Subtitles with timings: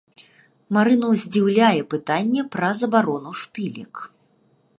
[0.77, 3.93] Марыну здзіўляе пытанне пра забарону шпілек.